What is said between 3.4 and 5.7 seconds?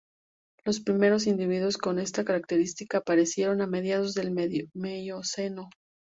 a mediados del Mioceno.